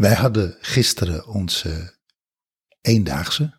[0.00, 1.98] Wij hadden gisteren onze
[2.80, 3.54] eendaagse,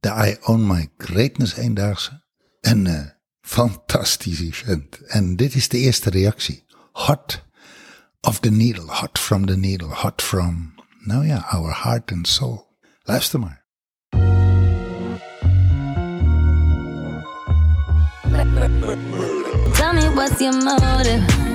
[0.00, 2.24] de I Own My Greatness eendaagse.
[2.60, 3.00] Een uh,
[3.40, 5.00] fantastisch event.
[5.00, 6.64] En dit is de eerste reactie.
[6.92, 7.44] Hot
[8.20, 12.78] of the needle, hot from the needle, hot from, nou ja, our heart and soul.
[13.02, 13.64] Luister maar.
[19.72, 21.45] Tell me what's your motive?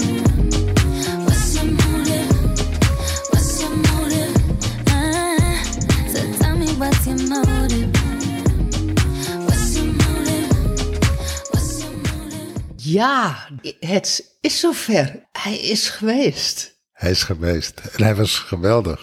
[12.76, 15.28] Ja, het is zover.
[15.32, 16.80] Hij is geweest.
[16.92, 17.80] Hij is geweest.
[17.80, 19.00] En hij was geweldig.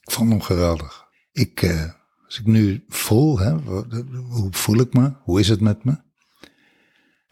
[0.00, 1.04] Ik vond hem geweldig.
[1.32, 1.92] Ik, uh,
[2.24, 5.12] als ik nu voel, hè, hoe voel ik me?
[5.22, 6.10] Hoe is het met me?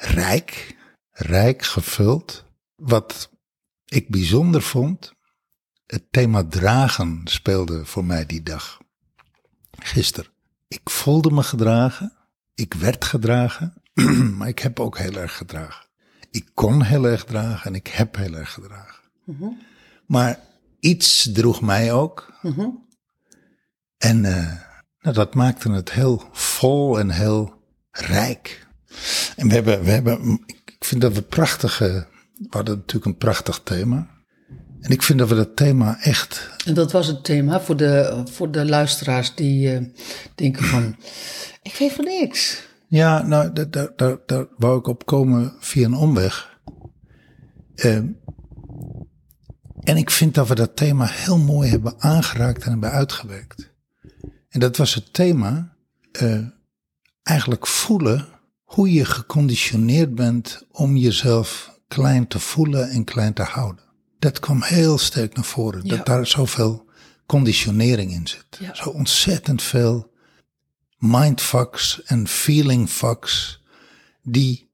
[0.00, 0.76] rijk,
[1.10, 2.44] rijk gevuld.
[2.74, 3.30] Wat
[3.84, 5.12] ik bijzonder vond,
[5.86, 8.78] het thema dragen speelde voor mij die dag.
[9.84, 10.30] Gisteren.
[10.68, 12.12] Ik voelde me gedragen,
[12.54, 13.74] ik werd gedragen,
[14.36, 15.86] maar ik heb ook heel erg gedragen.
[16.30, 19.04] Ik kon heel erg dragen en ik heb heel erg gedragen.
[19.24, 19.48] Mhm.
[20.06, 20.38] Maar
[20.80, 22.32] iets droeg mij ook.
[22.42, 22.68] Mhm.
[23.98, 24.52] En uh,
[25.00, 28.66] nou, dat maakte het heel vol en heel rijk.
[29.36, 33.60] En we hebben, we hebben, ik vind dat we prachtige, we hadden natuurlijk een prachtig
[33.64, 34.09] thema.
[34.80, 36.50] En ik vind dat we dat thema echt.
[36.64, 39.86] En dat was het thema voor de, voor de luisteraars die uh,
[40.34, 40.96] denken van,
[41.62, 42.62] ik weet van niks.
[42.88, 46.58] Ja, nou, daar, daar, daar, daar wou ik op komen via een omweg.
[47.74, 47.96] Uh,
[49.80, 53.70] en ik vind dat we dat thema heel mooi hebben aangeraakt en hebben uitgewerkt.
[54.48, 55.76] En dat was het thema,
[56.22, 56.46] uh,
[57.22, 58.26] eigenlijk voelen
[58.64, 63.89] hoe je geconditioneerd bent om jezelf klein te voelen en klein te houden.
[64.20, 66.88] Dat kwam heel sterk naar voren, dat daar zoveel
[67.26, 68.58] conditionering in zit.
[68.72, 70.12] Zo ontzettend veel
[70.98, 73.62] mindfucks en feelingfucks
[74.22, 74.70] die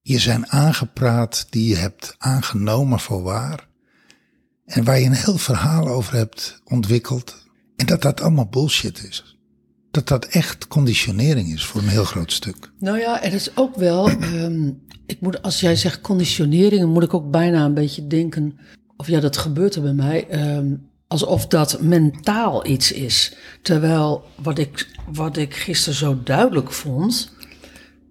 [0.00, 3.68] je zijn aangepraat, die je hebt aangenomen voor waar.
[4.64, 7.46] En waar je een heel verhaal over hebt ontwikkeld.
[7.76, 9.37] En dat dat allemaal bullshit is
[9.90, 12.70] dat dat echt conditionering is voor een heel groot stuk.
[12.78, 17.14] Nou ja, het is ook wel, um, ik moet, als jij zegt conditionering, moet ik
[17.14, 18.58] ook bijna een beetje denken,
[18.96, 23.36] of ja, dat gebeurt er bij mij, um, alsof dat mentaal iets is.
[23.62, 27.32] Terwijl wat ik, wat ik gisteren zo duidelijk vond,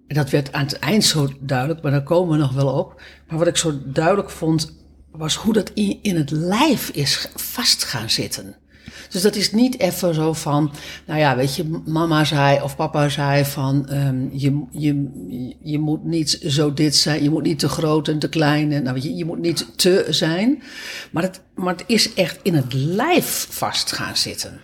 [0.06, 3.02] en dat werd aan het eind zo duidelijk, maar daar komen we nog wel op.
[3.28, 4.72] Maar wat ik zo duidelijk vond,
[5.10, 5.70] was hoe dat
[6.02, 8.56] in het lijf is vast gaan zitten.
[9.10, 10.72] Dus dat is niet even zo van,
[11.06, 15.10] nou ja, weet je, mama zei of papa zei van, um, je, je,
[15.62, 18.82] je moet niet zo dit zijn, je moet niet te groot en te klein, en,
[18.82, 20.62] nou weet je, je moet niet te zijn.
[21.10, 24.60] Maar het, maar het is echt in het lijf vast gaan zitten.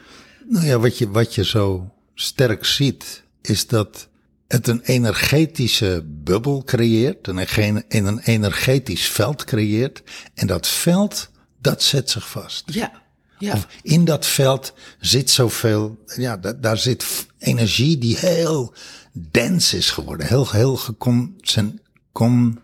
[0.49, 4.09] Nou ja, wat je, wat je zo sterk ziet, is dat
[4.49, 10.03] het een energetische bubbel creëert, een, een energetisch veld creëert.
[10.35, 11.31] En dat veld,
[11.61, 12.63] dat zet zich vast.
[12.67, 13.03] Ja.
[13.39, 13.53] Ja.
[13.53, 18.75] Of in dat veld zit zoveel, ja, daar, zit energie die heel
[19.13, 20.27] dense is geworden.
[20.27, 21.41] Heel, heel gecon,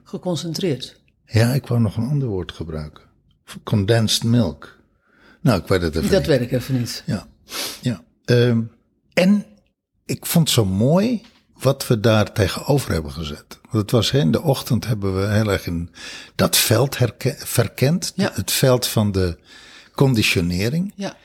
[0.04, 1.00] geconcentreerd.
[1.26, 3.02] Ja, ik wou nog een ander woord gebruiken.
[3.64, 4.78] Condensed milk.
[5.40, 7.02] Nou, ik weet het even Dat weet ik even niet.
[7.06, 7.26] Ja,
[7.80, 8.02] ja.
[8.24, 8.70] Um,
[9.12, 9.46] en
[10.04, 11.22] ik vond zo mooi
[11.60, 13.58] wat we daar tegenover hebben gezet.
[13.70, 15.90] Want het was in de ochtend hebben we heel erg in
[16.34, 16.96] dat veld
[17.38, 18.12] verkend.
[18.14, 18.30] Ja.
[18.34, 19.38] Het veld van de
[19.94, 20.92] conditionering.
[20.96, 21.16] Ja.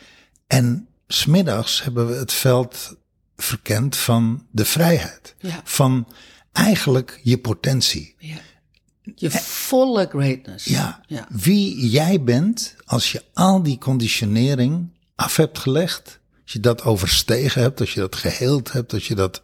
[0.48, 2.98] En smiddags hebben we het veld
[3.38, 5.36] verkend van de vrijheid.
[5.40, 5.62] Ja.
[5.64, 6.08] Van
[6.52, 8.16] eigenlijk je potentie.
[8.18, 8.38] Ja.
[9.16, 10.66] Je volle greatness.
[10.66, 11.04] Ja.
[11.08, 11.28] ja.
[11.30, 16.20] Wie jij bent als je al die conditionering af hebt gelegd.
[16.44, 19.42] Als je dat overstegen hebt, als je dat geheeld hebt, als je dat,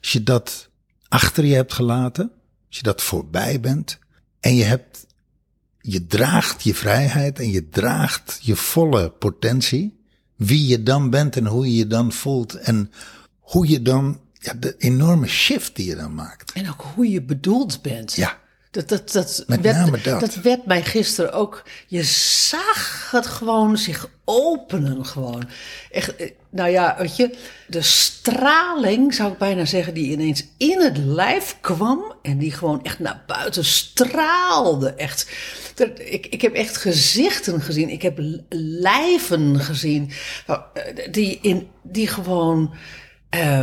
[0.00, 0.68] als je dat
[1.08, 2.30] achter je hebt gelaten.
[2.68, 3.98] Als je dat voorbij bent.
[4.40, 5.05] En je hebt
[5.86, 9.94] je draagt je vrijheid en je draagt je volle potentie.
[10.36, 12.90] Wie je dan bent en hoe je je dan voelt en
[13.38, 16.52] hoe je dan, ja, de enorme shift die je dan maakt.
[16.52, 18.12] En ook hoe je bedoeld bent.
[18.12, 18.38] Ja.
[18.70, 20.20] Dat, dat, dat, Met werd, name dat.
[20.20, 21.62] dat werd mij gisteren ook.
[21.86, 25.06] Je zag het gewoon zich openen.
[25.06, 25.48] Gewoon.
[25.90, 27.36] Echt, eh, nou ja, weet je,
[27.66, 32.14] de straling, zou ik bijna zeggen, die ineens in het lijf kwam.
[32.22, 34.94] En die gewoon echt naar buiten straalde.
[34.94, 35.30] Echt.
[35.96, 37.88] Ik, ik heb echt gezichten gezien.
[37.88, 40.10] Ik heb lijven gezien.
[40.46, 40.58] Eh,
[41.10, 42.74] die, in, die gewoon.
[43.34, 43.62] Uh,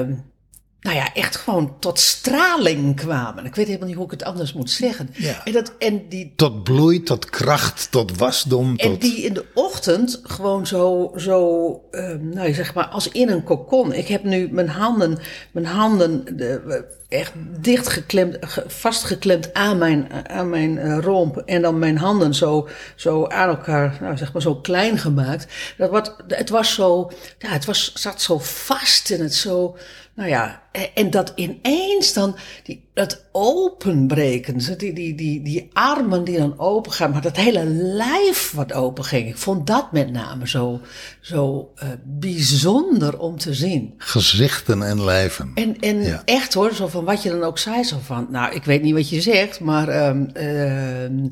[0.84, 3.46] nou ja, echt gewoon tot straling kwamen.
[3.46, 5.10] Ik weet helemaal niet hoe ik het anders moet zeggen.
[5.14, 5.46] Ja.
[5.46, 8.70] En, dat, en die Tot bloei, tot kracht, tot wasdom.
[8.76, 9.02] En Tot...
[9.02, 13.94] die in de ochtend gewoon zo, zo ehm, nou zeg maar, als in een kokon.
[13.94, 15.18] Ik heb nu mijn handen,
[15.52, 21.38] mijn handen de, echt dichtgeklemd, ge- vastgeklemd aan mijn, aan mijn eh, romp.
[21.38, 25.48] En dan mijn handen zo, zo aan elkaar, nou zeg maar zo klein gemaakt.
[25.78, 29.78] Dat wat, het was zo, ja, het was, zat zo vast en het zo,
[30.16, 36.24] nou ja, en, en dat ineens dan, die, dat openbreken, die, die, die, die armen
[36.24, 39.28] die dan open gaan, maar dat hele lijf wat open ging.
[39.28, 40.82] Ik vond dat met name zo,
[41.22, 43.94] zo eh, bijzonder om te zien.
[43.98, 45.52] Gezichten en lijven.
[45.56, 46.22] En, en Ja.
[46.26, 48.94] echt hoor, zo van wat je dan ook zei, zo van, nou, ik weet niet
[48.94, 51.28] wat je zegt, maar ehm, ehm,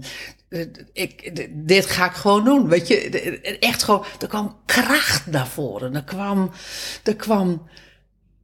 [0.49, 2.67] eh, ik, dit ga ik gewoon doen.
[2.67, 2.97] Weet je,
[3.59, 5.95] echt gewoon, er kwam kracht naar voren.
[5.95, 6.51] Er kwam,
[7.03, 7.61] er kwam,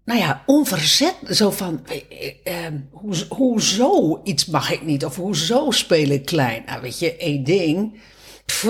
[0.08, 2.02] nou ja, onverzet, zo van, eh,
[2.44, 5.06] eh, ehm, hoe, hoezo iets mag ik niet?
[5.06, 6.64] Of hoezo speel ik klein?
[6.66, 8.00] Nou, weet je, één ding,
[8.46, 8.66] pff,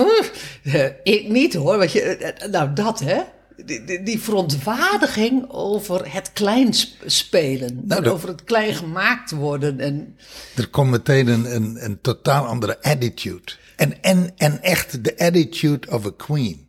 [0.64, 3.20] eh, ik niet hoor, weet je, eh, nou dat hè.
[3.64, 7.80] Die, die, die verontwaardiging over het klein sp- spelen.
[7.84, 9.80] Nou, dat- over het klein gemaakt worden.
[9.80, 10.16] En,
[10.56, 13.52] Er komt meteen een, een, een totaal andere attitude.
[13.76, 16.67] En, en, en echt de attitude of a queen.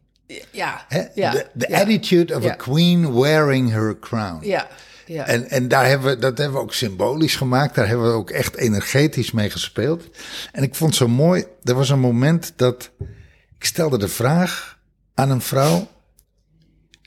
[0.52, 0.86] Ja,
[1.16, 2.52] ja, de de ja, attitude of ja.
[2.52, 4.46] a queen wearing her crown.
[4.46, 4.68] Ja,
[5.06, 5.26] ja.
[5.26, 7.76] En, en daar hebben we, dat hebben we ook symbolisch gemaakt.
[7.76, 10.04] Daar hebben we ook echt energetisch mee gespeeld.
[10.52, 11.46] En ik vond het zo mooi.
[11.64, 12.92] Er was een moment dat
[13.58, 14.80] ik stelde de vraag
[15.14, 15.88] aan een vrouw.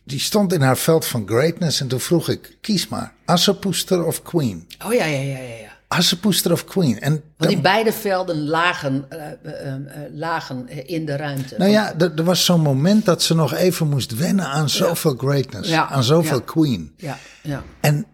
[0.04, 1.80] Die stond in haar veld van greatness.
[1.80, 3.14] En toen vroeg ik, kies maar.
[3.24, 4.68] Assepoester of queen?
[4.86, 5.71] oh ja, ja, ja, ja.
[5.96, 7.00] Assepoester of queen?
[7.00, 9.80] En Want dan- die beide velden lagen, eh, eh, eh,
[10.12, 11.54] lagen in de ruimte.
[11.58, 15.14] nou ja, er, er was zo'n moment dat ze nog even moest wennen aan zoveel
[15.16, 15.68] greatness.
[15.68, 16.92] Ja, Aan zoveel queen.
[16.96, 17.62] Ja, ja.
[17.80, 18.06] En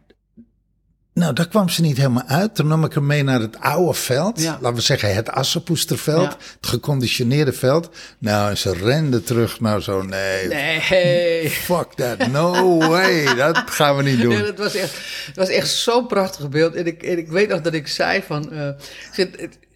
[1.18, 2.54] nou, daar kwam ze niet helemaal uit.
[2.54, 4.42] Toen nam ik haar mee naar het oude veld.
[4.42, 4.58] Ja.
[4.60, 6.22] Laten we zeggen het Assepoesterveld.
[6.32, 6.36] Ja.
[6.60, 7.88] Het geconditioneerde veld.
[8.18, 11.50] Nou, en ze rende terug naar zo, nee, Nee.
[11.50, 12.26] fuck that.
[12.26, 13.34] No way.
[13.34, 14.32] Dat gaan we niet doen.
[14.32, 14.94] Ja, dat was echt,
[15.26, 16.74] het was echt zo'n prachtig beeld.
[16.74, 18.52] En ik, en ik weet nog dat ik zei van...
[18.52, 18.68] eh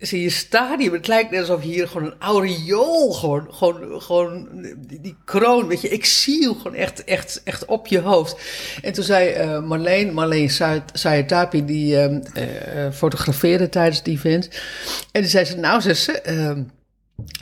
[0.07, 3.13] zie, je stadium, het lijkt net alsof hier gewoon een aureool...
[3.13, 5.89] gewoon, gewoon, gewoon die, die kroon, weet je.
[5.89, 8.37] Ik zie hem gewoon echt, echt, echt op je hoofd.
[8.83, 10.51] En toen zei eh, Marleen, Marleen
[10.93, 11.65] Sayatapi...
[11.65, 14.49] die eh, eh, fotografeerde tijdens het event.
[15.13, 16.21] En toen zei ze, nou, ze...
[16.21, 16.63] ehm,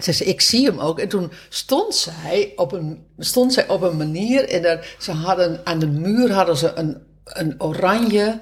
[0.03, 0.99] ze zei, ik zie hem ook.
[0.99, 4.49] En toen stond zij op een, stond zij op een manier.
[4.49, 8.39] En er, ze hadden, aan de muur hadden ze een, een oranje,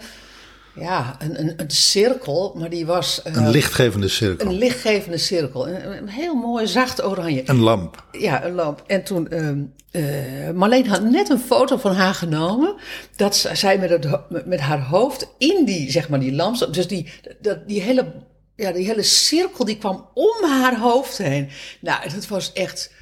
[0.80, 2.54] ja, een, een, een cirkel.
[2.58, 4.46] Maar die was eh, Een lichtgevende cirkel.
[4.48, 5.68] een lichtgevende cirkel.
[5.68, 7.42] Een, een heel mooi zacht oranje.
[7.44, 8.04] Een lamp.
[8.12, 8.82] Ja, een lamp.
[8.86, 9.60] En toen, ehm
[9.90, 12.74] eh, Marleen had net een foto van haar genomen.
[13.16, 14.06] Dat zij met, het,
[14.46, 16.74] met haar hoofd in die, zeg maar, die lamp zat.
[16.74, 18.12] Dus die, dat, die, hele,
[18.56, 21.48] ja, die hele cirkel die kwam om haar hoofd heen.
[21.80, 22.96] Nou, dat was echt...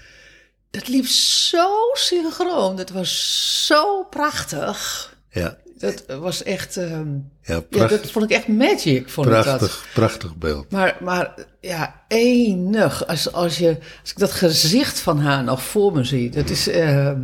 [0.70, 2.76] Dat liep zo synchroon.
[2.76, 5.14] Dat was zo prachtig.
[5.31, 6.76] Ja, Dat was echt...
[6.76, 9.44] ehm, ja ja, prachtig, dat vond ik echt magic, vond ik dat.
[9.44, 10.70] prachtig, prachtig beeld.
[10.70, 13.06] Maar, maar ja, enig.
[13.06, 16.69] Als, als, je, als ik dat gezicht van haar nog voor me zie, dat is,
[16.69, 17.20] ehm,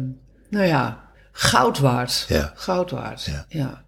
[0.51, 2.25] nou ja, goud waard.
[2.29, 2.53] Ja.
[2.55, 3.25] Goud waard.
[3.25, 3.45] Ja.
[3.49, 3.85] Ja.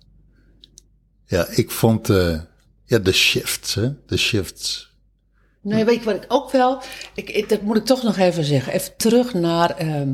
[1.27, 2.41] Ja, ik vond eh,
[2.85, 3.89] ja, de shifts, hè?
[4.07, 4.93] De shifts.
[5.63, 6.83] Nee, weet je wat ik ook wel.
[7.15, 8.73] Ik, ik- dat moet ik toch nog even zeggen.
[8.73, 9.71] Even terug naar.
[9.71, 10.13] ehm,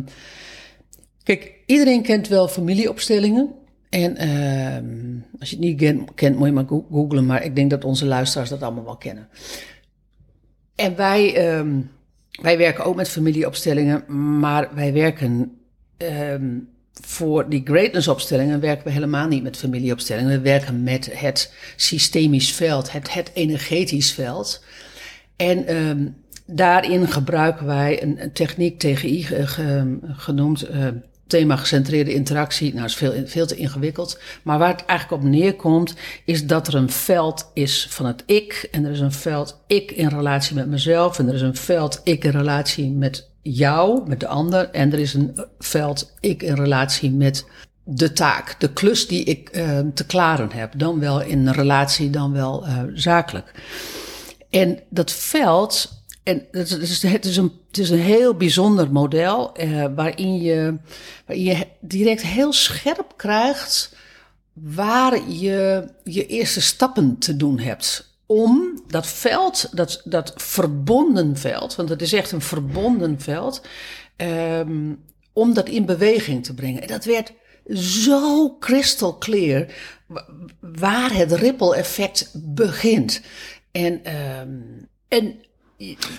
[1.23, 3.55] kijk, iedereen kent wel familieopstellingen.
[3.91, 7.27] En ehm, als je het niet kent, kent, moet je maar go- googlen.
[7.27, 9.29] Maar ik denk dat onze luisteraars dat allemaal wel kennen.
[10.75, 11.81] En wij, ehm,
[12.43, 14.05] wij werken ook met familieopstellingen.
[14.41, 15.55] Maar wij werken.
[15.97, 16.59] ehm,
[17.03, 20.31] voor die greatness-opstellingen werken we helemaal niet met familieopstellingen.
[20.31, 24.65] We werken met het systemisch veld, het, het energetisch veld.
[25.37, 26.07] En ehm,
[26.47, 30.87] daarin gebruiken wij een, techniek TGI ge- genoemd eh,
[31.31, 32.75] thema gecentreerde interactie.
[32.75, 34.19] Nou, is veel, veel te ingewikkeld.
[34.43, 35.95] Maar waar het eigenlijk op neerkomt,
[36.25, 38.69] is dat er een veld is van het ik.
[38.71, 41.19] En er is een veld ik in relatie met mezelf.
[41.19, 44.71] En er is een veld ik in relatie met jou, met de ander.
[44.71, 47.45] En er is een veld ik in relatie met
[47.85, 50.73] de taak, de klus die ik eh, te klaren heb.
[50.77, 53.53] Dan wel in relatie, dan wel eh, zakelijk.
[54.51, 56.00] En dat veld,
[56.31, 60.77] en het is, het is, een, is een heel bijzonder model eh, waarin, je,
[61.27, 63.97] je direct heel scherp krijgt
[64.53, 68.19] waar je je eerste stappen te doen hebt.
[68.27, 73.63] Om dat veld, dat, dat verbonden veld, want het is echt een verbonden veld,
[74.17, 74.95] ehm,
[75.33, 76.83] om dat in beweging te brengen.
[76.83, 77.33] En dat werd
[77.75, 79.67] zo crystal clear
[80.07, 80.27] wa-
[80.61, 83.21] waar het ripple effect begint.
[83.73, 84.59] En, ehm,
[85.09, 85.35] en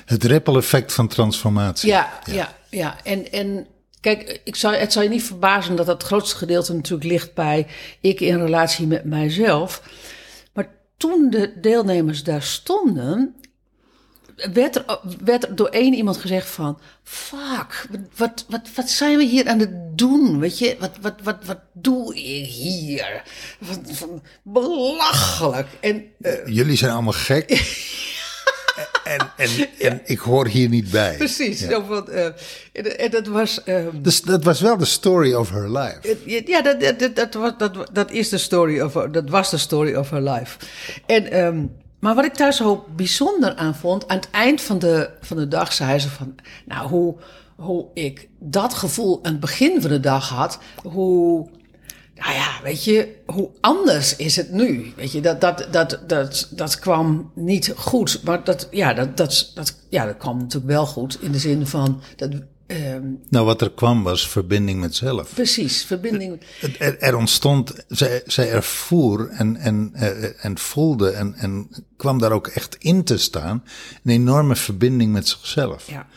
[0.05, 1.89] Het ripple effect van transformatie.
[1.89, 2.97] ja, ja, ja.
[3.03, 3.67] En, en
[3.99, 7.67] kijk, ik zou, het zou je niet verbazen dat het grootste gedeelte natuurlijk ligt bij
[7.99, 9.81] ik in relatie met mijzelf.
[10.53, 13.35] Maar toen de deelnemers daar stonden,
[14.53, 16.79] werd er, werd er door één iemand gezegd van...
[17.03, 20.39] Fuck, wat, wat, wat zijn we hier aan het doen?
[20.39, 23.23] Weet je, wat, wat, wat, wat doe ik hier?
[23.59, 25.67] Wat, wat belachelijk.
[25.79, 27.49] En eh, Jullie zijn allemaal gek.
[29.17, 29.49] en, en,
[29.89, 31.15] en ik hoor hier niet bij.
[31.17, 32.25] precies, van, eh,
[33.03, 33.63] en, dat was...
[33.63, 36.17] ehm, Dus dat was wel de story of her life.
[36.45, 39.57] Ja, dat, dat, dat, dat, was- dat, dat is de story of dat was de
[39.57, 40.57] story of her life.
[41.05, 41.65] En, ehm,
[41.99, 45.47] maar wat ik daar zo bijzonder aan vond, aan het eind van de, van de
[45.47, 47.15] dag zei ze van, nou, hoe,
[47.55, 51.47] hoe ik dat gevoel aan het begin van de dag had, hoe,
[52.25, 54.93] nou ja, weet je, hoe anders is het nu?
[54.95, 59.51] Weet je, dat, dat, dat, dat, dat kwam niet goed, maar dat, ja, dat, dat,
[59.55, 62.29] dat, ja, dat kwam natuurlijk wel goed in de zin van, dat,
[62.67, 65.33] ehm, Nou, wat er kwam was verbinding met zelf.
[65.33, 66.41] precies, verbinding.
[66.79, 72.31] Er, er ontstond, zij, zij ervoer en, en, eh, en voelde en, en kwam daar
[72.31, 73.63] ook echt in te staan.
[74.03, 75.89] Een enorme verbinding met zichzelf.
[75.89, 76.07] Ja.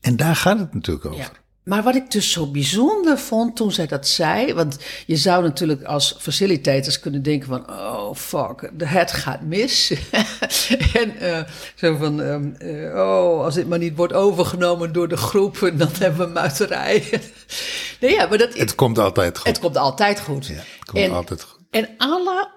[0.00, 1.18] En daar gaat het natuurlijk over.
[1.18, 1.30] Ja.
[1.68, 5.82] Maar wat ik dus zo bijzonder vond toen zij dat zei, want je zou natuurlijk
[5.82, 9.92] als facilitators kunnen denken van, oh fuck, de- het gaat mis.
[11.02, 11.40] en eh,
[11.74, 15.88] zo van, ehm, eh, oh, als dit maar niet wordt overgenomen door de groep, dan
[15.98, 17.04] hebben we muiterij.
[18.00, 19.46] nee, ja, maar dat, Het komt altijd goed.
[19.46, 20.46] het komt altijd goed.
[20.46, 21.58] Ja, het komt en, altijd goed.
[21.70, 22.48] En alle,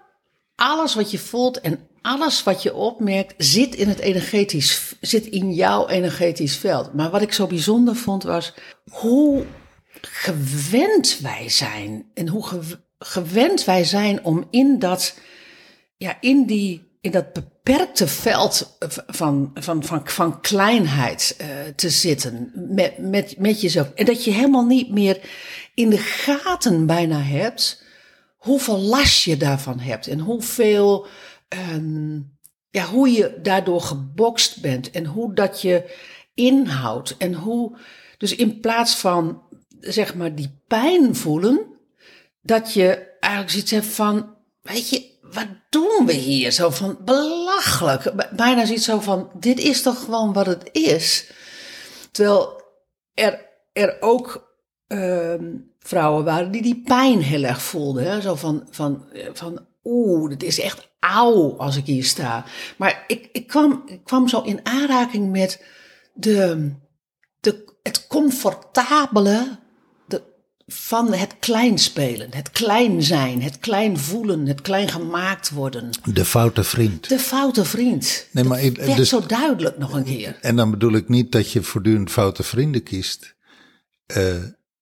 [0.61, 5.53] alles wat je voelt en alles wat je opmerkt, zit in het energetisch, zit in
[5.53, 6.93] jouw energetisch veld.
[6.93, 8.53] Maar wat ik zo bijzonder vond was
[8.91, 9.45] hoe
[10.01, 12.05] gewend wij zijn.
[12.13, 15.17] En hoe gew- gewend wij zijn om in dat,
[15.97, 18.77] ja, in die, in dat beperkte veld
[19.07, 23.91] van, van, van, van kleinheid eh, te zitten met, met, met jezelf.
[23.95, 25.19] En dat je helemaal niet meer
[25.73, 27.80] in de gaten bijna hebt
[28.41, 31.07] hoeveel last je daarvan hebt en hoeveel,
[31.47, 32.19] ehm,
[32.69, 35.97] ja, hoe je daardoor gebokst bent en hoe dat je
[36.33, 37.77] inhoudt en hoe,
[38.17, 39.41] dus in plaats van
[39.79, 41.65] zeg maar die pijn voelen,
[42.41, 46.51] dat je eigenlijk zoiets hebt van, weet je, wat doen we hier?
[46.51, 48.35] Zo van belachelijk.
[48.35, 51.31] Bijna zoiets zo van, dit is toch gewoon wat het is.
[52.11, 52.61] Terwijl
[53.13, 54.50] er, er ook
[54.91, 55.45] ehm,
[55.79, 58.11] vrouwen waren die die pijn heel erg voelden.
[58.11, 58.21] Hè?
[58.21, 62.45] Zo van, van, eh, van oeh, dit is echt auw als ik hier sta.
[62.77, 65.65] Maar ik, ik, kwam, ik kwam zo in aanraking met
[66.13, 66.71] de,
[67.39, 69.59] de, het comfortabele
[70.07, 70.21] de,
[70.67, 75.89] van het klein spelen, het klein zijn, het klein voelen, het klein gemaakt worden.
[76.03, 77.09] De foute vriend.
[77.09, 78.27] De foute vriend.
[78.31, 80.37] Nee, maar dat werd dus- zo duidelijk nog een keer.
[80.41, 83.35] En dan bedoel ik niet dat je voortdurend foute vrienden kiest.
[84.05, 84.35] Eh,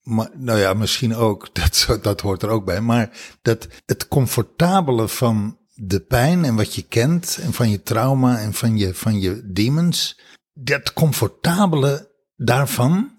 [0.10, 2.82] maar, nou ja, misschien ook, dat, dat hoort er ook bij.
[2.82, 3.10] Maar
[3.42, 8.54] dat het comfortabele van de pijn en wat je kent en van je trauma en
[8.54, 10.20] van je, van je demons.
[10.54, 13.12] Dat comfortabele daarvan,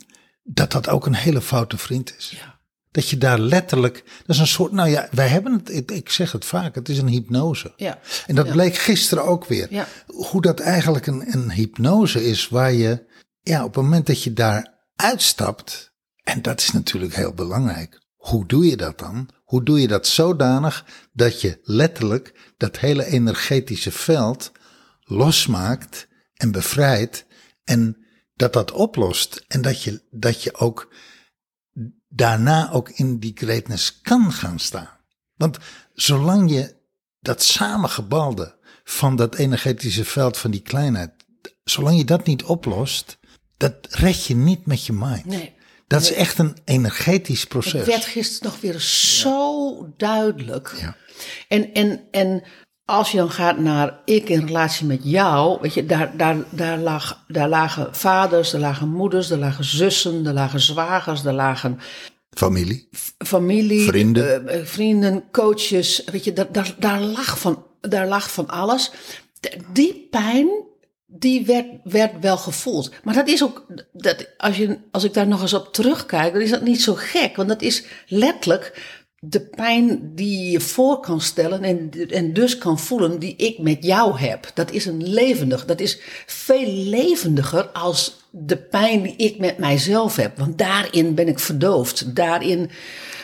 [0.43, 2.35] dat dat ook een hele foute vriend is.
[2.37, 2.59] Ja.
[2.91, 6.11] Dat je daar letterlijk, dat is een soort, nou ja, wij hebben het, ik, ik
[6.11, 7.73] zeg het vaak, het is een hypnose.
[7.77, 7.99] Ja.
[8.27, 8.53] En dat Ja.
[8.53, 9.67] bleek gisteren ook weer.
[9.71, 9.87] Ja.
[10.07, 13.05] Hoe dat eigenlijk een, een hypnose is waar je,
[13.41, 15.90] ja, op het moment dat je daar uitstapt,
[16.23, 18.00] en dat is natuurlijk heel belangrijk.
[18.17, 19.29] Hoe doe je dat dan?
[19.45, 24.53] Hoe doe je dat zodanig dat je letterlijk dat hele energetische veld
[25.00, 27.27] losmaakt en bevrijdt
[27.65, 27.97] en
[28.35, 30.93] dat dat oplost en dat je, dat je ook
[32.09, 34.99] daarna ook in die greatness kan gaan staan.
[35.35, 35.59] Want
[35.93, 36.77] zolang je
[37.21, 41.12] dat samengebalde van dat energetische veld van die kleinheid,
[41.65, 43.19] zolang je dat niet oplost,
[43.57, 45.25] dat red je niet met je mind.
[45.25, 45.59] Nee.
[45.91, 47.73] Dat is echt een energetisch proces.
[47.73, 50.75] Het werd gisteren nog weer zo duidelijk.
[50.81, 50.97] Ja.
[51.49, 52.43] En, en, en
[52.85, 56.79] als je dan gaat naar ik in relatie met jou, weet je, daar, daar, daar,
[56.79, 61.79] lag, daar lagen vaders, er lagen moeders, er lagen zussen, er lagen zwagers, er lagen
[62.31, 62.89] Familie.
[63.19, 64.49] familie, Vrienden.
[64.49, 68.93] eh, eh, vrienden, coaches, weet je, daar, daar, daar, lag van, daar lag van alles.
[69.73, 70.49] Die pijn,
[71.12, 72.90] die werd, werd wel gevoeld.
[73.05, 76.43] Maar dat is ook, dat, als, je, als ik daar nog eens op terugkijk, dan
[76.43, 77.37] is dat niet zo gek.
[77.37, 82.79] Want dat is letterlijk de pijn die je voor kan stellen en, en dus kan
[82.79, 84.50] voelen die ik met jou heb.
[84.55, 90.17] Dat is een levendig, dat is veel levendiger als de pijn die ik met mijzelf
[90.17, 90.38] heb.
[90.38, 92.17] Want daarin ben ik verdoofd.
[92.17, 92.71] Daarin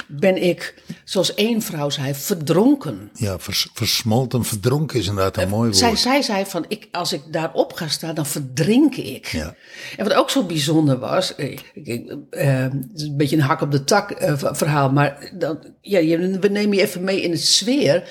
[0.09, 3.11] ben ik, zoals één vrouw zei, verdronken.
[3.13, 5.77] Ja, vers, versmolten, verdronken is inderdaad een mooi woord.
[5.77, 9.27] Zij, zij zei van, ik, als ik daarop ga staan, dan verdrink ik.
[9.27, 9.55] Ja.
[9.97, 13.61] En wat ook zo bijzonder was, ik, ik, eh, het is een beetje een hak
[13.61, 17.31] op de tak eh, verhaal, maar dan, ja, je, we nemen je even mee in
[17.31, 18.09] de sfeer.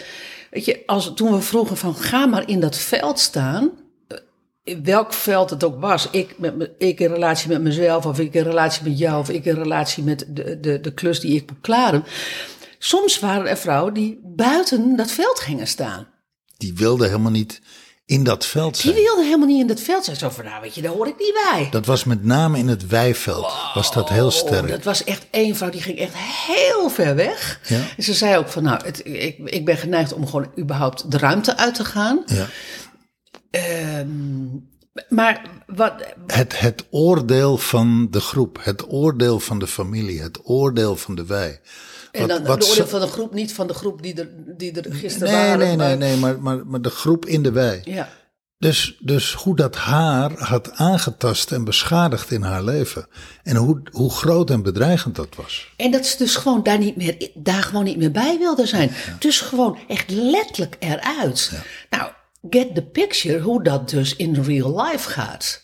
[0.52, 3.85] Weet je, als, toen we vroegen van, ga maar in dat veld staan, eh,
[4.84, 8.34] welk veld het ook was, ik, met, me- ik in relatie met mezelf, of ik
[8.34, 11.50] in relatie met jou, of ik in relatie met de, de, de klus die ik
[11.50, 12.04] moet klaren.
[12.80, 16.08] Soms waren er vrouwen die buiten dat veld gingen staan.
[16.58, 17.62] Die wilde helemaal niet
[18.06, 19.04] in dat veld Die zijn.
[19.04, 20.18] wilden helemaal niet in dat veld zijn.
[20.18, 21.68] Zo van, nou weet je, daar hoor ik niet bij.
[21.72, 24.68] Dat was met name in het weiveld, was dat heel sterk.
[24.70, 26.14] dat was echt één vrouw die ging echt
[26.48, 27.60] heel ver weg.
[27.68, 27.80] Ja.
[27.98, 31.18] En ze zei ook van, nou, het, ik, ik ben geneigd om gewoon überhaupt de
[31.18, 32.24] ruimte uit te gaan.
[32.26, 32.46] Ja.
[33.56, 34.46] Ehm,
[35.10, 35.94] maar wat,
[36.28, 41.26] Het, het oordeel van de groep, het oordeel van de familie, het oordeel van de
[41.26, 41.62] wij.
[42.12, 44.94] en dan de oordeel van de groep, niet van de groep die er, die er
[44.96, 45.58] gisteren Nee, waren.
[45.58, 47.82] nee, nee, maar- nee, maar, maar, maar de groep in de wij.
[47.84, 48.10] Ja,
[48.58, 53.08] Dus, dus hoe dat haar had aangetast en beschadigd in haar leven.
[53.44, 55.74] En hoe, hoe groot en bedreigend dat was.
[55.78, 58.92] En dat ze dus gewoon daar, niet meer, daar gewoon niet meer bij wilde zijn.
[59.20, 61.52] Dus gewoon echt letterlijk eruit.
[61.90, 62.12] Nou,
[62.50, 65.64] get the picture hoe dat dus in real life gaat.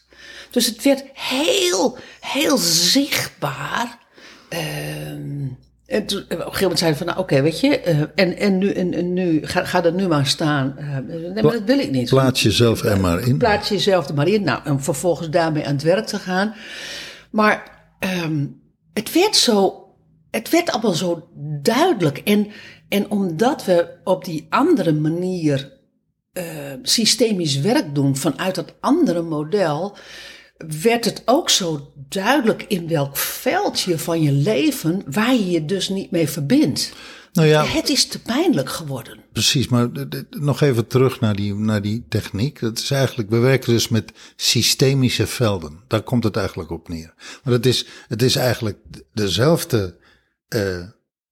[0.52, 3.98] Dus het werd heel, heel zichtbaar.
[4.50, 5.48] Ehm,
[5.86, 8.58] en toen, op een gegeven moment zeiden van, nou oké, weet je, eh, en, en
[8.58, 10.78] nu, en, en nu ga, ga er nu maar staan.
[10.78, 12.10] Eh, nee, maar dat wil ik niet.
[12.10, 13.38] Plaats jezelf er maar in.
[13.38, 14.44] Plaats jezelf er maar in.
[14.44, 16.54] Nou, en vervolgens daarmee aan het werk te gaan.
[17.32, 18.46] Maar ehm,
[18.94, 19.88] het werd zo,
[20.32, 21.28] het werd allemaal zo
[21.62, 22.18] duidelijk.
[22.18, 22.48] En,
[22.90, 25.80] en omdat we op die andere manier
[26.34, 26.46] eh,
[26.82, 29.98] systemisch werk doen vanuit dat andere model,
[30.82, 35.90] werd het ook zo duidelijk in welk veldje van je leven waar je je dus
[35.90, 36.94] niet mee verbindt.
[37.34, 39.18] Nou ja, Het is te pijnlijk geworden.
[39.32, 39.68] precies.
[39.68, 39.90] Maar
[40.30, 42.60] nog even terug naar die, naar die techniek.
[42.60, 45.80] Dat is eigenlijk, we werken dus met systemische velden.
[45.88, 47.14] Daar komt het eigenlijk op neer.
[47.44, 48.78] Maar het is, het is eigenlijk
[49.14, 49.98] dezelfde,
[50.48, 50.84] eh,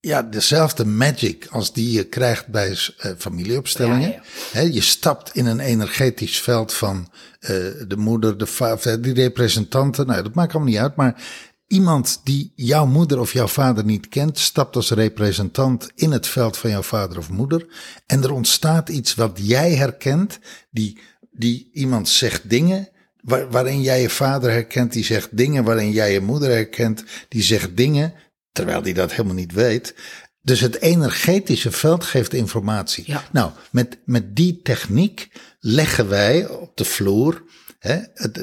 [0.01, 4.21] ja, dezelfde magic als die je krijgt bij eh, familieopstellingen.
[4.53, 7.49] Ja, je stapt in een energetisch veld van eh,
[7.87, 10.07] de moeder, de vader, die representanten.
[10.07, 10.95] Nou, dat maakt allemaal niet uit.
[10.95, 11.23] Maar
[11.67, 16.57] iemand die jouw moeder of jouw vader niet kent, stapt als representant in het veld
[16.57, 17.65] van jouw vader of moeder.
[18.05, 20.39] En er ontstaat iets wat jij herkent.
[20.71, 20.99] Die,
[21.31, 22.89] die iemand zegt dingen
[23.21, 24.93] waar- waarin jij je vader herkent.
[24.93, 27.03] Die zegt dingen waarin jij je moeder herkent.
[27.29, 28.13] Die zegt dingen
[28.59, 29.95] terwijl die dat helemaal niet weet.
[30.41, 33.03] Dus het energetische veld geeft informatie.
[33.07, 33.23] Ja.
[33.31, 37.43] Nou, met, met die techniek leggen wij op de vloer
[37.79, 37.97] hè,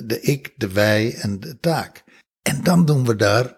[0.04, 2.04] de ik, de wij en de taak.
[2.42, 3.54] En dan doen we daar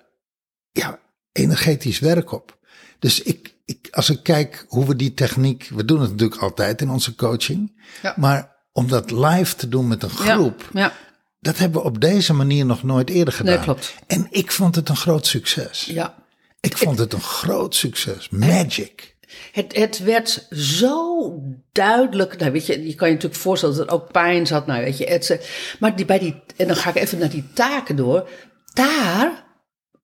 [0.70, 0.98] ja,
[1.32, 2.58] energetisch werk op.
[2.98, 6.80] Dus ik, ik, als ik kijk hoe we die techniek, we doen het natuurlijk altijd
[6.80, 8.14] in onze coaching, Ja.
[8.16, 10.92] maar om dat live te doen met een groep, Ja, ja.
[11.40, 13.54] dat hebben we op deze manier nog nooit eerder gedaan.
[13.54, 13.94] Nee, klopt.
[14.06, 15.84] En ik vond het een groot succes.
[15.84, 16.26] ja.
[16.60, 18.28] Ik vond het een groot succes.
[18.28, 19.16] Magic.
[19.52, 21.32] Het, het werd zo
[21.72, 22.38] duidelijk.
[22.38, 24.66] Nou, weet je, je kan je natuurlijk voorstellen dat er ook pijn zat.
[24.66, 25.48] Nou, weet je, het,
[25.80, 28.28] maar die, bij die, en dan ga ik even naar die taken door.
[28.72, 29.44] Daar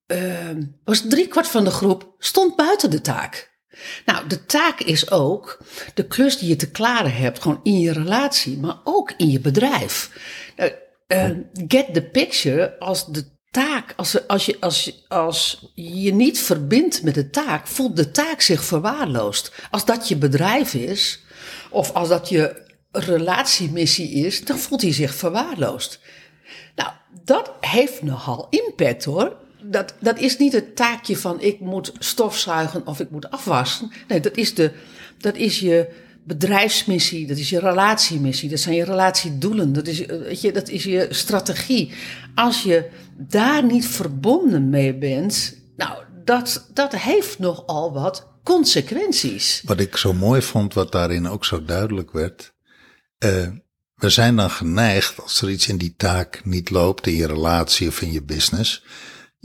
[0.07, 3.53] ehm, was driekwart van de groep stond buiten de taak.
[4.05, 5.57] Nou, de taak is ook
[5.93, 9.39] de klus die je te klaren hebt, gewoon in je relatie, maar ook in je
[9.39, 10.11] bedrijf.
[10.55, 10.71] Nou,
[11.07, 11.29] eh,
[11.67, 17.03] get the picture als de taak, als, als, je, als, je, als je niet verbindt
[17.03, 19.51] met de taak, voelt de taak zich verwaarloosd.
[19.71, 21.23] Als dat je bedrijf is,
[21.69, 25.99] of als dat je relatiemissie is, dan voelt hij zich verwaarloosd.
[26.75, 26.89] Nou,
[27.23, 29.35] dat heeft nogal impact hoor.
[29.63, 33.91] Dat, dat is niet het taakje van ik moet stofzuigen of ik moet afwassen.
[34.07, 34.71] Nee, dat is, de,
[35.17, 35.89] dat is je
[36.25, 40.69] bedrijfsmissie, dat is je relatiemissie, dat zijn je relatiedoelen, dat is, eh, weet je, dat
[40.69, 41.91] is je strategie.
[42.35, 49.61] Als je daar niet verbonden mee bent, nou, dat, dat heeft nogal wat consequenties.
[49.65, 52.53] Wat ik zo mooi vond, wat daarin ook zo duidelijk werd.
[53.17, 53.47] eh,
[53.95, 57.87] we zijn dan geneigd, als er iets in die taak niet loopt, in je relatie
[57.87, 58.83] of in je business.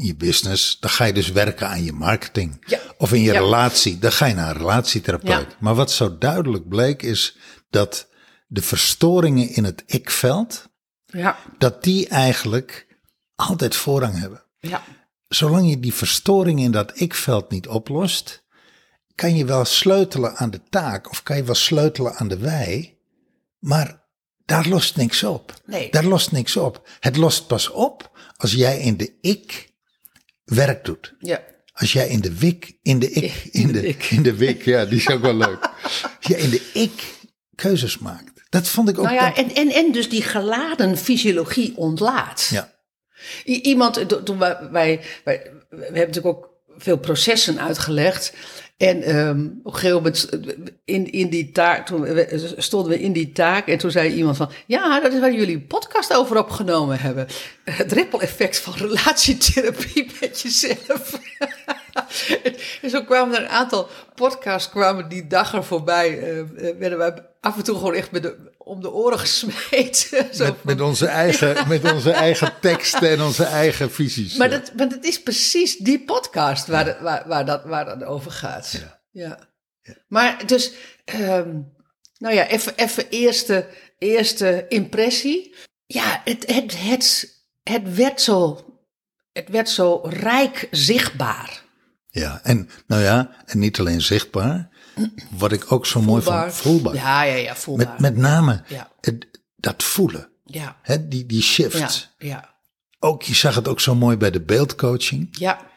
[0.00, 2.64] In je business, dan ga je dus werken aan je marketing.
[2.66, 2.78] Ja.
[2.98, 3.38] Of in je Ja.
[3.40, 5.50] relatie, dan ga je naar een relatietherapeut.
[5.50, 5.56] Ja.
[5.58, 7.36] Maar wat zo duidelijk bleek is
[7.70, 8.08] dat
[8.46, 10.68] de verstoringen in het ik-veld,
[11.06, 12.86] Ja, dat die eigenlijk
[13.34, 14.42] altijd voorrang hebben.
[14.58, 14.82] ja,
[15.28, 18.42] Zolang je die verstoring in dat ik-veld niet oplost,
[19.14, 22.98] kan je wel sleutelen aan de taak of kan je wel sleutelen aan de wij,
[23.58, 24.04] maar
[24.44, 25.54] daar lost niks op.
[25.66, 25.90] Nee.
[25.90, 26.88] Daar lost niks op.
[27.00, 29.69] Het lost pas op als jij in de ik
[30.54, 31.14] werk doet.
[31.18, 31.42] Ja.
[31.72, 34.98] Als jij in de wik, in de ik, in de, in de wik, ja, die
[34.98, 35.70] is ook wel leuk.
[35.82, 37.14] Als jij in de ik
[37.54, 38.30] keuzes maakt.
[38.50, 39.04] Dat vond ik ook.
[39.04, 42.48] Nou ja, en, en, en dus die geladen fysiologie ontlaat.
[42.50, 42.72] ja.
[43.46, 48.32] I- Iemand, to- toen wij, wij, wij, we hebben natuurlijk ook veel processen uitgelegd.
[48.80, 50.28] En ehm, op een gegeven moment
[50.84, 54.36] in, in die taak, toen we- stonden we in die taak en toen zei iemand
[54.36, 57.26] van, ja, dat is waar jullie podcast over opgenomen hebben.
[57.64, 61.18] Het ripple-effect van relatietherapie met jezelf.
[62.82, 66.18] en zo kwamen er een aantal podcasts kwamen die dag er voorbij.
[66.18, 66.42] eh,
[66.78, 70.34] werden wij af en toe gewoon echt met de, om de oren gesmeten.
[70.34, 74.36] Zo Met, met, onze eigen, met onze eigen teksten en onze eigen visies.
[74.36, 78.04] maar dat, maar dat is precies die podcast waar, de- waar, waar, dat, waar dat
[78.04, 78.82] over gaat.
[79.10, 79.48] Ja.
[80.08, 80.72] Maar dus,
[81.04, 81.58] ehm,
[82.18, 83.66] nou ja, even, even eerste,
[83.98, 85.54] eerste impressie.
[85.86, 88.64] Ja, het, het, het, het, werd zo,
[89.32, 91.62] het werd zo rijk zichtbaar.
[92.08, 94.69] Ja, en nou ja, en niet alleen zichtbaar.
[95.30, 96.94] Wat ik ook zo mooi vond, voelbaar.
[96.94, 97.86] Ja, ja, ja, voelbaar.
[97.86, 98.90] met, met name Ja.
[99.00, 100.28] het, dat voelen.
[100.44, 101.78] ja, Hè, die, die shift.
[102.18, 102.54] ja, ja,
[102.98, 105.28] Ook, je zag het ook zo mooi bij de beeldcoaching.
[105.38, 105.68] ja,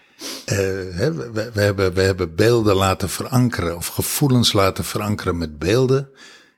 [0.46, 5.38] Eh, hè, we, we, we hebben, we hebben beelden laten verankeren of gevoelens laten verankeren
[5.38, 6.10] met beelden.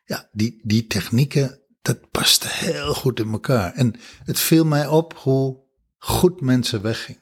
[0.05, 3.73] Ja, die, die technieken, dat paste heel goed in elkaar.
[3.73, 5.57] En het viel mij op hoe
[5.97, 7.21] goed mensen weggingen.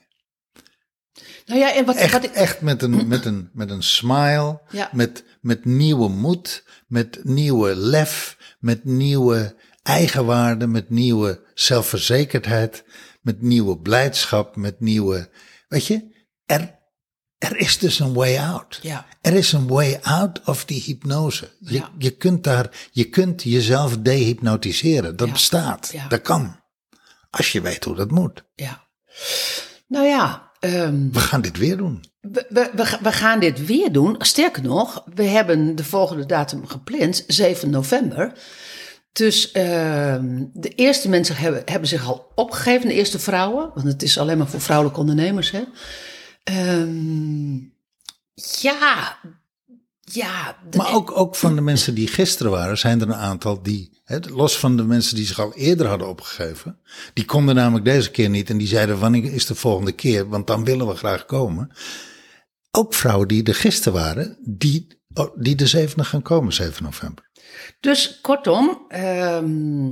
[1.46, 2.32] Nou ja, en wat, Echt, wat ik...
[2.32, 4.90] echt met, een, met, een, met een smile, Ja.
[4.92, 12.84] met, met nieuwe moed, met nieuwe lef, met nieuwe eigenwaarde, met nieuwe zelfverzekerdheid,
[13.22, 15.30] met nieuwe blijdschap, met nieuwe.
[15.68, 16.80] Weet je, er,
[17.38, 18.80] er is dus een way out.
[18.82, 19.06] Ja.
[19.22, 21.52] Er is een way out of die hypnose.
[21.60, 21.92] Je, Ja.
[21.98, 25.16] je, kunt, daar, je kunt jezelf dehypnotiseren.
[25.16, 25.94] Dat bestaat.
[26.10, 26.62] Dat kan.
[27.30, 28.44] Als je weet hoe dat moet.
[28.56, 28.88] Ja.
[29.88, 32.04] Nou ja, ehm, We gaan dit weer doen.
[32.22, 34.16] We, we, we, ga- we gaan dit weer doen.
[34.20, 38.34] Sterker nog, we hebben de volgende datum gepland, 7 november.
[39.12, 43.72] Dus ehm, de eerste mensen hebben, hebben zich al opgegeven, de eerste vrouwen.
[43.74, 45.52] Want het is alleen maar voor vrouwelijke ondernemers.
[45.52, 45.64] Hè?
[46.44, 47.54] Ehm,
[48.62, 49.18] ja,
[50.04, 50.58] ja.
[50.78, 54.18] Maar ook, ook van de mensen die gisteren waren, zijn er een aantal die, hè,
[54.20, 56.80] los van de mensen die zich al eerder hadden opgegeven,
[57.14, 60.48] die konden namelijk deze keer niet en die zeiden wanneer is de volgende keer, want
[60.48, 61.72] dan willen we graag komen.
[62.72, 67.30] Ook vrouwen die er gisteren waren, die, oh, die de zevende gaan komen, 7 november.
[67.80, 69.92] Dus kortom, ehm,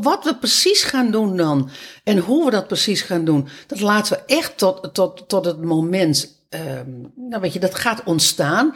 [0.00, 1.70] wat we precies gaan doen dan
[2.04, 5.62] en hoe we dat precies gaan doen, dat laten we echt tot, tot, tot het
[5.62, 8.74] moment, ehm, nou weet je, dat gaat ontstaan.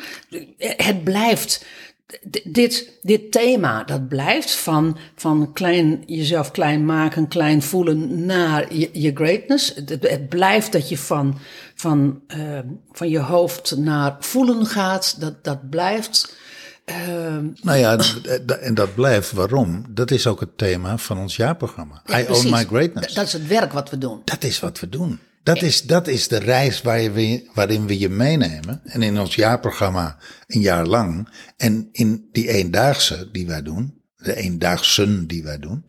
[0.59, 1.65] Het blijft,
[2.31, 8.75] d- dit, dit thema, dat blijft van, van klein, jezelf klein maken, klein voelen naar
[8.75, 9.73] je, je greatness.
[9.75, 11.39] Het, het blijft dat je van,
[11.75, 15.21] van, ehm, van je hoofd naar voelen gaat.
[15.21, 16.39] Dat, dat blijft.
[16.85, 17.97] Ehm, Nou ja,
[18.61, 19.33] en dat blijft.
[19.33, 19.85] Waarom?
[19.89, 22.03] Dat is ook het thema van ons jaarprogramma.
[22.05, 22.45] Ja, I precies.
[22.45, 23.15] own my greatness.
[23.15, 24.21] Dat is het werk wat we doen.
[24.25, 25.19] Dat is wat we doen.
[25.43, 28.81] Dat is, dat is de reis waar je, we- waarin we je meenemen.
[28.85, 31.29] En in ons jaarprogramma een jaar lang.
[31.57, 34.03] En in die eendaagse die wij doen.
[34.17, 35.89] De eendaagsen die wij doen.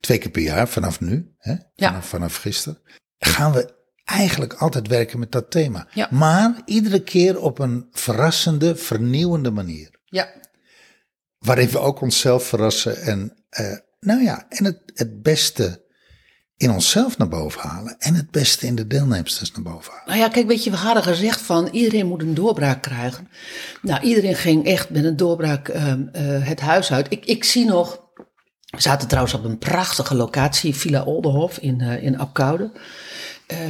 [0.00, 1.32] Twee keer per jaar vanaf nu.
[1.38, 2.78] Hè, vanaf, vanaf gisteren.
[3.18, 5.88] Gaan we eigenlijk altijd werken met dat thema.
[5.94, 6.08] Ja.
[6.10, 9.90] Maar iedere keer op een verrassende, vernieuwende manier.
[10.04, 10.32] Ja,
[11.38, 13.02] Waarin we ook onszelf verrassen.
[13.02, 15.83] En eh, nou ja, en het, het beste
[16.56, 17.96] in onszelf naar boven halen.
[17.98, 20.06] En het beste in de deelnemsters naar boven halen.
[20.08, 23.28] nou ja, kijk, weet je, we hadden gezegd van iedereen moet een doorbraak krijgen.
[23.82, 27.06] Nou, iedereen ging echt met een doorbraak ehm, eh, het huis uit.
[27.10, 28.00] Ik, ik zie nog,
[28.64, 32.72] we zaten trouwens op een prachtige locatie, Villa Oldenhof in, eh in Apkoude.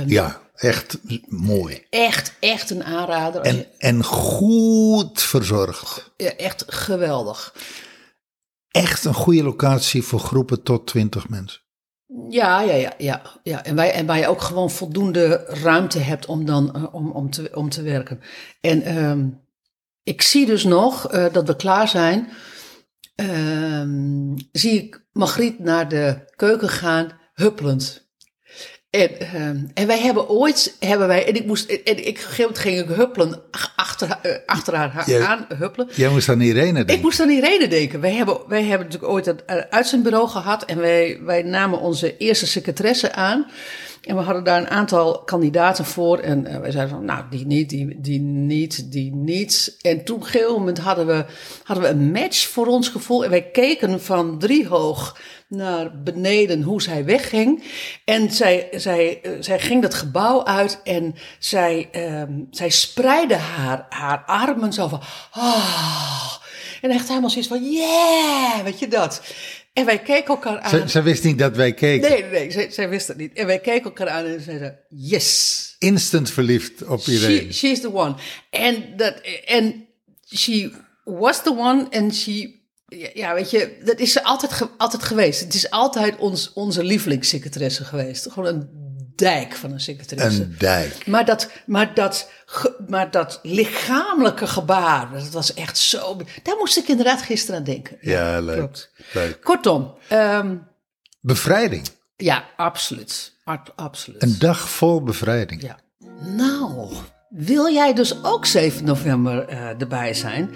[0.06, 1.86] Ja, echt mooi.
[1.90, 3.40] Echt, echt een aanrader.
[3.42, 6.12] En, je- en goed verzorgd.
[6.16, 7.54] ja, echt geweldig.
[8.70, 11.62] Echt een goede locatie voor groepen tot 20 mensen.
[12.28, 13.64] Ja, ja, ja, ja, ja.
[13.64, 17.30] En, wij, en waar je ook gewoon voldoende ruimte hebt om dan eh, om, om,
[17.30, 18.20] te, om te werken.
[18.60, 19.28] En ehm,
[20.02, 22.28] ik zie dus nog eh, dat we klaar zijn.
[23.14, 28.03] Ehm, zie ik Margriet naar de keuken gaan, huppelend.
[28.94, 32.88] En, ehm, en wij hebben ooit, hebben wij, en ik moest, en ik, ging ik
[32.88, 35.88] huppelen, ach- achter, eh, achter haar aan huppelen.
[35.94, 37.00] Jij moest aan Irene Ik denken.
[37.04, 38.00] moest aan Irene denken.
[38.00, 40.64] Wij hebben, wij hebben natuurlijk ooit een uitzendbureau gehad.
[40.64, 43.46] En wij, wij namen onze eerste secretaresse aan.
[44.04, 46.18] En we hadden daar een aantal kandidaten voor.
[46.18, 49.76] En uh, wij zeiden van, nou, die niet, die, die niet, die niet.
[49.80, 51.24] En toen op gegeven moment hadden we,
[51.62, 53.24] hadden we een match voor ons gevoel.
[53.24, 57.62] En wij keken van driehoog naar beneden hoe zij wegging.
[58.04, 61.88] En zij, zij, uh, zij ging dat gebouw uit en zij,
[62.20, 65.00] um, zij spreidde haar, haar armen zo van...
[65.36, 66.32] Oh,
[66.84, 69.22] en echt helemaal zoiets van, yeah, weet je dat.
[69.74, 70.88] En wij keken elkaar aan.
[70.88, 72.10] Ze, wist niet dat wij keken.
[72.10, 73.32] Nee, nee, zij, zij wist het niet.
[73.32, 75.76] En wij keken elkaar aan en zeiden, yes.
[75.78, 77.52] Instant verliefd op iedereen.
[77.52, 78.14] She, she's the one.
[78.50, 79.86] En dat, en
[80.34, 80.72] she
[81.04, 82.62] was the one and she
[83.14, 85.40] ja, weet je, dat is ze altijd, altijd geweest.
[85.40, 88.30] Het is altijd ons, onze lievelingssecretaresse geweest.
[88.30, 88.68] Gewoon een
[89.16, 90.42] dijk van een secretaresse.
[90.42, 91.06] Een dijk.
[91.06, 92.30] Maar dat, maar dat,
[92.88, 96.16] maar dat lichamelijke gebaar, dat was echt zo...
[96.42, 97.96] Daar moest ik inderdaad gisteren aan denken.
[98.00, 98.90] Ja, leuk.
[99.12, 99.40] leuk.
[99.42, 99.94] Kortom.
[100.12, 100.66] Um,
[101.20, 101.88] bevrijding.
[102.16, 103.32] Ja, absoluut.
[103.74, 104.22] absoluut.
[104.22, 105.62] Een dag vol bevrijding.
[105.62, 105.78] Ja.
[106.20, 106.92] Nou,
[107.28, 110.50] wil jij dus ook 7 november uh, erbij zijn?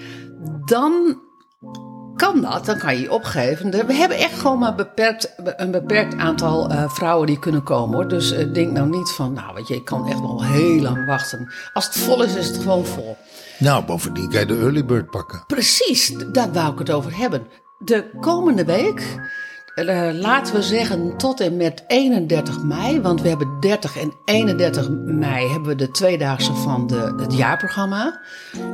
[0.65, 1.23] Dan
[2.19, 3.71] kan dat, dan kan je je opgeven.
[3.87, 8.09] We hebben echt gewoon maar beperkt, een beperkt aantal uh, vrouwen die kunnen komen hoor.
[8.09, 11.07] Dus uh, denk nou niet van, nou weet je, ik kan echt nog heel lang
[11.07, 11.53] wachten.
[11.73, 13.17] Als het vol is, is het gewoon vol.
[13.59, 15.45] Nou, bovendien kan je de early bird pakken.
[15.47, 17.47] Precies, daar wou ik het over hebben.
[17.79, 19.03] De komende week
[19.87, 24.89] uh, laten we zeggen tot en met 31 mei, want we hebben 30 en 31
[24.91, 28.21] mei hebben we de tweedaagse van de, het jaarprogramma.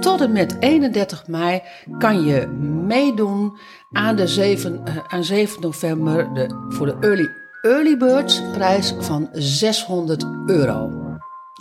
[0.01, 1.63] Tot en met 31 mei
[1.99, 2.47] kan je
[2.87, 3.59] meedoen
[3.93, 7.31] aan, de 7, uh, aan 7 november de, voor de Early,
[7.63, 10.91] early Birds prijs van 600 euro.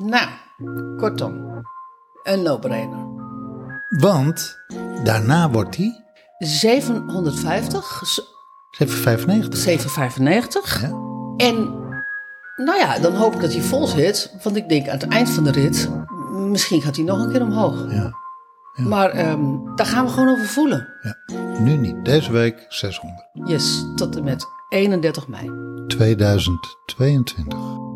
[0.02, 0.30] Nou,
[0.98, 1.64] kortom,
[2.24, 3.12] een no-brainer.
[4.00, 4.58] Want
[5.04, 6.04] daarna wordt die
[6.38, 8.02] 750
[8.74, 8.88] 7,95.
[8.88, 8.94] 7,95.
[10.82, 11.02] Ja.
[11.38, 11.82] En
[12.56, 14.34] nou ja, dan hoop ik dat hij vol zit.
[14.44, 15.90] Want ik denk aan het eind van de rit,
[16.32, 17.86] misschien gaat hij nog een keer omhoog.
[17.90, 18.14] Ja.
[18.74, 18.88] ja.
[18.88, 20.88] Maar um, daar gaan we gewoon over voelen.
[21.02, 21.18] Ja.
[21.60, 22.06] Nu niet.
[22.06, 23.28] Deze week 600.
[23.34, 25.52] Yes, tot en met 31 mei.
[25.88, 27.93] 2022.